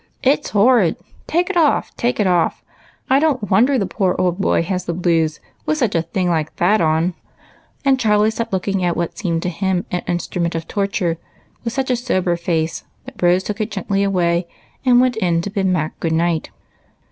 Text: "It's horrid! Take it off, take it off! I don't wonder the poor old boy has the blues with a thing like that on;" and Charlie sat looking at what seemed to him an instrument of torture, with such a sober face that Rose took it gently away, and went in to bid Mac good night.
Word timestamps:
"It's 0.23 0.49
horrid! 0.49 0.95
Take 1.27 1.51
it 1.51 1.57
off, 1.57 1.95
take 1.95 2.19
it 2.19 2.25
off! 2.25 2.63
I 3.07 3.19
don't 3.19 3.51
wonder 3.51 3.77
the 3.77 3.85
poor 3.85 4.15
old 4.17 4.39
boy 4.41 4.63
has 4.63 4.85
the 4.85 4.95
blues 4.95 5.39
with 5.67 5.79
a 5.83 6.01
thing 6.01 6.27
like 6.27 6.55
that 6.55 6.81
on;" 6.81 7.13
and 7.85 7.99
Charlie 7.99 8.31
sat 8.31 8.51
looking 8.51 8.83
at 8.83 8.97
what 8.97 9.19
seemed 9.19 9.43
to 9.43 9.49
him 9.49 9.85
an 9.91 10.01
instrument 10.07 10.55
of 10.55 10.67
torture, 10.67 11.19
with 11.63 11.73
such 11.73 11.91
a 11.91 11.95
sober 11.95 12.35
face 12.35 12.83
that 13.05 13.21
Rose 13.21 13.43
took 13.43 13.61
it 13.61 13.69
gently 13.69 14.01
away, 14.01 14.47
and 14.83 14.99
went 15.01 15.17
in 15.17 15.39
to 15.43 15.51
bid 15.51 15.67
Mac 15.67 15.99
good 15.99 16.13
night. 16.13 16.49